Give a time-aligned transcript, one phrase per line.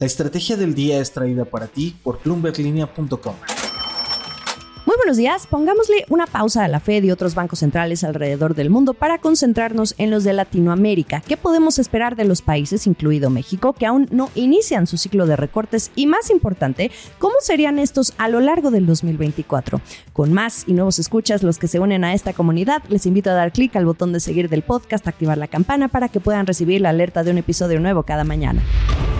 [0.00, 3.36] La estrategia del día es traída para ti por plumberlinea.com.
[4.86, 8.70] Muy buenos días, pongámosle una pausa a la Fed y otros bancos centrales alrededor del
[8.70, 11.20] mundo para concentrarnos en los de Latinoamérica.
[11.20, 15.36] ¿Qué podemos esperar de los países, incluido México, que aún no inician su ciclo de
[15.36, 15.92] recortes?
[15.94, 16.90] Y más importante,
[17.20, 19.80] ¿cómo serían estos a lo largo del 2024?
[20.12, 23.34] Con más y nuevos escuchas, los que se unen a esta comunidad, les invito a
[23.34, 26.80] dar clic al botón de seguir del podcast, activar la campana para que puedan recibir
[26.80, 28.60] la alerta de un episodio nuevo cada mañana.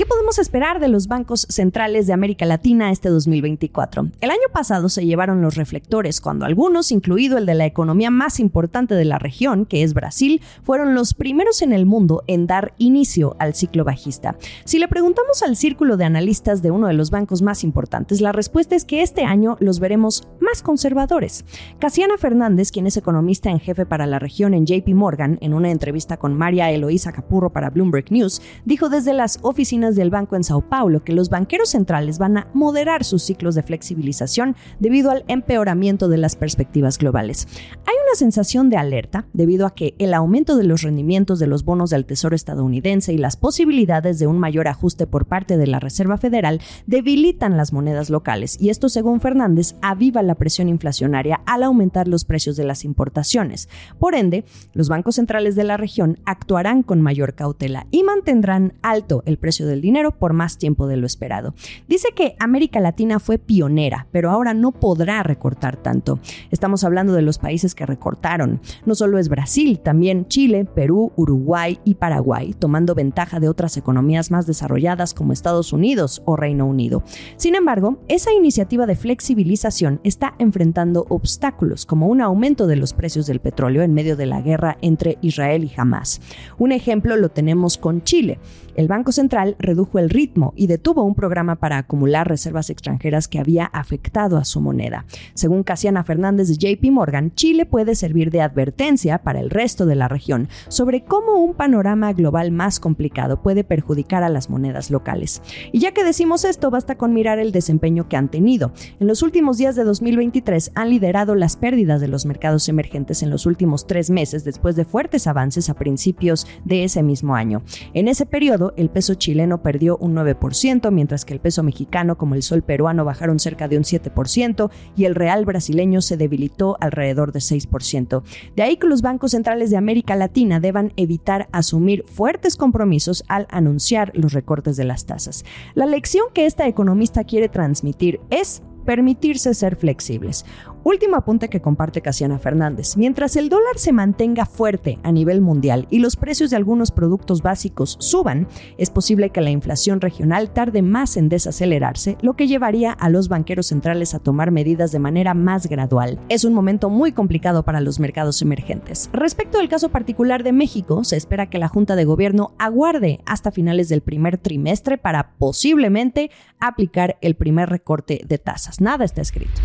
[0.00, 4.08] ¿Qué podemos esperar de los bancos centrales de América Latina este 2024?
[4.22, 8.40] El año pasado se llevaron los reflectores cuando algunos, incluido el de la economía más
[8.40, 12.72] importante de la región, que es Brasil, fueron los primeros en el mundo en dar
[12.78, 14.38] inicio al ciclo bajista.
[14.64, 18.32] Si le preguntamos al círculo de analistas de uno de los bancos más importantes, la
[18.32, 21.44] respuesta es que este año los veremos más conservadores.
[21.78, 25.70] Casiana Fernández, quien es economista en jefe para la región en JP Morgan, en una
[25.70, 30.44] entrevista con María Eloísa Capurro para Bloomberg News, dijo desde las oficinas del banco en
[30.44, 35.24] Sao Paulo que los banqueros centrales van a moderar sus ciclos de flexibilización debido al
[35.28, 37.46] empeoramiento de las perspectivas globales.
[37.86, 41.64] Hay una sensación de alerta debido a que el aumento de los rendimientos de los
[41.64, 45.80] bonos del Tesoro estadounidense y las posibilidades de un mayor ajuste por parte de la
[45.80, 51.62] Reserva Federal debilitan las monedas locales y esto, según Fernández, aviva la presión inflacionaria al
[51.62, 53.68] aumentar los precios de las importaciones.
[53.98, 59.22] Por ende, los bancos centrales de la región actuarán con mayor cautela y mantendrán alto
[59.26, 61.54] el precio del dinero por más tiempo de lo esperado.
[61.88, 66.18] Dice que América Latina fue pionera, pero ahora no podrá recortar tanto.
[66.50, 68.60] Estamos hablando de los países que recortaron.
[68.86, 74.30] No solo es Brasil, también Chile, Perú, Uruguay y Paraguay, tomando ventaja de otras economías
[74.30, 77.02] más desarrolladas como Estados Unidos o Reino Unido.
[77.36, 83.26] Sin embargo, esa iniciativa de flexibilización está enfrentando obstáculos como un aumento de los precios
[83.26, 86.20] del petróleo en medio de la guerra entre Israel y Hamas.
[86.58, 88.38] Un ejemplo lo tenemos con Chile.
[88.76, 93.38] El Banco Central redujo el ritmo y detuvo un programa para acumular reservas extranjeras que
[93.38, 95.04] había afectado a su moneda.
[95.34, 99.94] Según Casiana Fernández de JP Morgan, Chile puede servir de advertencia para el resto de
[99.94, 105.42] la región sobre cómo un panorama global más complicado puede perjudicar a las monedas locales.
[105.72, 108.72] Y ya que decimos esto, basta con mirar el desempeño que han tenido.
[108.98, 113.30] En los últimos días de 2023 han liderado las pérdidas de los mercados emergentes en
[113.30, 117.62] los últimos tres meses después de fuertes avances a principios de ese mismo año.
[117.94, 122.34] En ese periodo, el peso chileno perdió un 9%, mientras que el peso mexicano como
[122.34, 127.32] el sol peruano bajaron cerca de un 7% y el real brasileño se debilitó alrededor
[127.32, 128.22] de 6%.
[128.56, 133.46] De ahí que los bancos centrales de América Latina deban evitar asumir fuertes compromisos al
[133.50, 135.44] anunciar los recortes de las tasas.
[135.74, 140.44] La lección que esta economista quiere transmitir es permitirse ser flexibles.
[140.82, 142.96] Último apunte que comparte Casiana Fernández.
[142.96, 147.42] Mientras el dólar se mantenga fuerte a nivel mundial y los precios de algunos productos
[147.42, 148.48] básicos suban,
[148.78, 153.28] es posible que la inflación regional tarde más en desacelerarse, lo que llevaría a los
[153.28, 156.18] banqueros centrales a tomar medidas de manera más gradual.
[156.30, 159.10] Es un momento muy complicado para los mercados emergentes.
[159.12, 163.52] Respecto al caso particular de México, se espera que la Junta de Gobierno aguarde hasta
[163.52, 168.80] finales del primer trimestre para posiblemente aplicar el primer recorte de tasas.
[168.80, 169.60] Nada está escrito.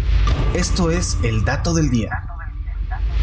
[0.55, 2.34] Esto es el dato del día.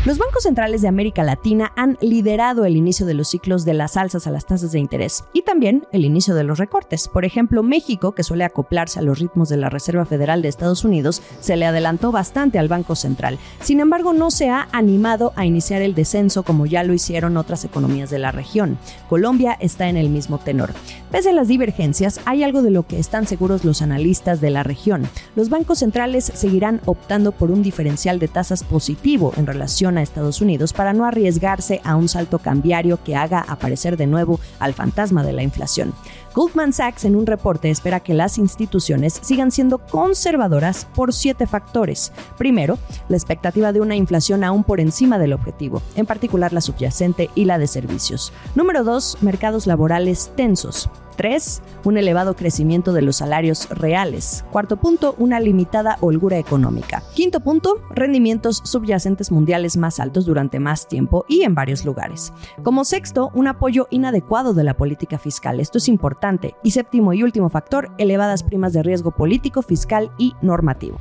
[0.05, 3.97] Los bancos centrales de América Latina han liderado el inicio de los ciclos de las
[3.97, 7.07] alzas a las tasas de interés y también el inicio de los recortes.
[7.07, 10.85] Por ejemplo, México, que suele acoplarse a los ritmos de la Reserva Federal de Estados
[10.85, 13.39] Unidos, se le adelantó bastante al Banco Central.
[13.61, 17.65] Sin embargo, no se ha animado a iniciar el descenso como ya lo hicieron otras
[17.65, 18.79] economías de la región.
[19.09, 20.73] Colombia está en el mismo tenor.
[21.13, 24.65] Pese a las divergencias, hay algo de lo que están seguros los analistas de la
[24.65, 25.09] región.
[25.37, 30.41] Los bancos centrales seguirán optando por un diferencial de tasas positivo en relación a Estados
[30.41, 35.23] Unidos para no arriesgarse a un salto cambiario que haga aparecer de nuevo al fantasma
[35.23, 35.93] de la inflación.
[36.35, 42.13] Goldman Sachs en un reporte espera que las instituciones sigan siendo conservadoras por siete factores.
[42.39, 47.31] Primero, la expectativa de una inflación aún por encima del objetivo, en particular la subyacente
[47.35, 48.33] y la de servicios.
[48.55, 50.89] Número dos, mercados laborales tensos.
[51.17, 51.63] 3.
[51.85, 54.45] Un elevado crecimiento de los salarios reales.
[54.51, 57.03] Cuarto punto, una limitada holgura económica.
[57.15, 62.33] Quinto punto, rendimientos subyacentes mundiales más altos durante más tiempo y en varios lugares.
[62.63, 65.61] Como sexto, un apoyo inadecuado de la política fiscal.
[65.61, 66.55] Esto es importante.
[66.63, 70.99] Y séptimo y último factor, elevadas primas de riesgo político, fiscal y normativo.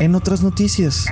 [0.00, 1.06] En otras noticias.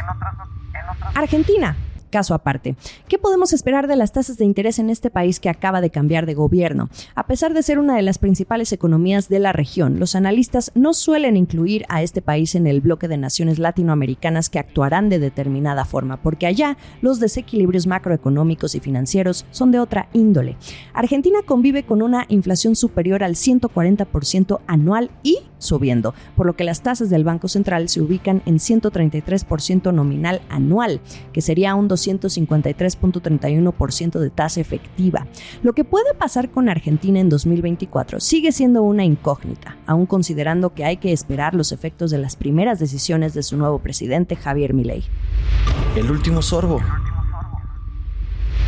[1.14, 1.76] Argentina
[2.10, 2.76] caso aparte.
[3.08, 6.26] ¿Qué podemos esperar de las tasas de interés en este país que acaba de cambiar
[6.26, 6.88] de gobierno?
[7.14, 10.94] A pesar de ser una de las principales economías de la región, los analistas no
[10.94, 15.84] suelen incluir a este país en el bloque de naciones latinoamericanas que actuarán de determinada
[15.84, 20.56] forma, porque allá los desequilibrios macroeconómicos y financieros son de otra índole.
[20.94, 26.82] Argentina convive con una inflación superior al 140% anual y subiendo, por lo que las
[26.82, 31.00] tasas del Banco Central se ubican en 133% nominal anual,
[31.32, 35.26] que sería un 253.31% de tasa efectiva.
[35.62, 40.84] Lo que puede pasar con Argentina en 2024 sigue siendo una incógnita, aún considerando que
[40.84, 45.04] hay que esperar los efectos de las primeras decisiones de su nuevo presidente Javier Milei.
[45.96, 46.80] El último sorbo.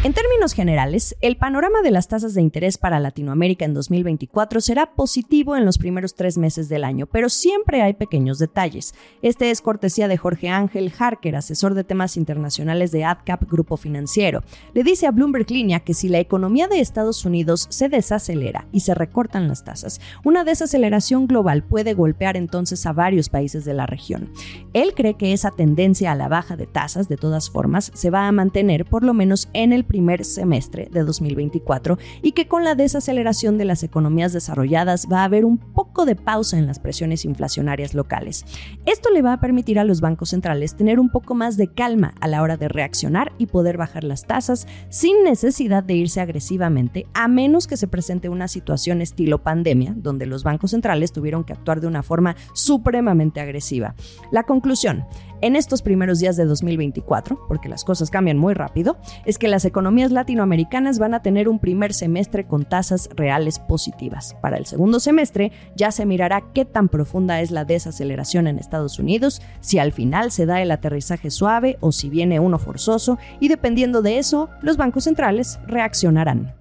[0.05, 4.95] En términos generales, el panorama de las tasas de interés para Latinoamérica en 2024 será
[4.95, 8.95] positivo en los primeros tres meses del año, pero siempre hay pequeños detalles.
[9.23, 14.45] Este es cortesía de Jorge Ángel Harker, asesor de temas internacionales de AdCap Grupo Financiero.
[14.73, 18.81] Le dice a Bloomberg Línea que si la economía de Estados Unidos se desacelera y
[18.81, 23.87] se recortan las tasas, una desaceleración global puede golpear entonces a varios países de la
[23.87, 24.31] región.
[24.75, 28.29] Él cree que esa tendencia a la baja de tasas, de todas formas, se va
[28.29, 32.77] a mantener por lo menos en el primer semestre de 2024 y que con la
[32.77, 37.25] desaceleración de las economías desarrolladas va a haber un poco de pausa en las presiones
[37.25, 38.45] inflacionarias locales.
[38.87, 42.15] Esto le va a permitir a los bancos centrales tener un poco más de calma
[42.21, 47.07] a la hora de reaccionar y poder bajar las tasas sin necesidad de irse agresivamente,
[47.15, 51.55] a menos que se presente una situación estilo pandemia, donde los bancos centrales tuvieron que
[51.55, 53.95] actuar de una forma supremamente agresiva.
[54.31, 55.05] La conclusión,
[55.41, 59.65] en estos primeros días de 2024, porque las cosas cambian muy rápido, es que las
[59.79, 64.35] economías latinoamericanas van a tener un primer semestre con tasas reales positivas.
[64.43, 68.99] Para el segundo semestre ya se mirará qué tan profunda es la desaceleración en Estados
[68.99, 73.47] Unidos, si al final se da el aterrizaje suave o si viene uno forzoso, y
[73.47, 76.58] dependiendo de eso, los bancos centrales reaccionarán.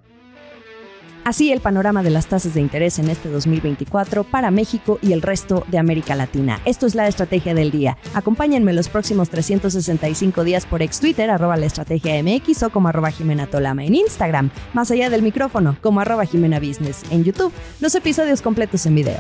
[1.27, 5.21] Así el panorama de las tasas de interés en este 2024 para México y el
[5.21, 6.61] resto de América Latina.
[6.63, 7.97] Esto es la estrategia del día.
[8.13, 13.11] Acompáñenme los próximos 365 días por ex Twitter, arroba la estrategia MX o como arroba
[13.11, 17.51] Jimena Tolama en Instagram, más allá del micrófono, como arroba Jimena Business en YouTube,
[17.81, 19.19] los episodios completos en video.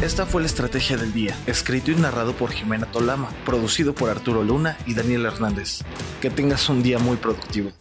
[0.00, 4.42] Esta fue la estrategia del día, escrito y narrado por Jimena Tolama, producido por Arturo
[4.42, 5.82] Luna y Daniel Hernández.
[6.22, 7.72] Que tengas un día muy productivo.